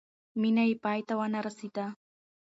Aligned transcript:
مینه 0.41 0.63
یې 0.69 0.75
پای 0.83 0.99
ته 1.07 1.13
ونه 1.19 1.39
رسېده. 1.45 1.85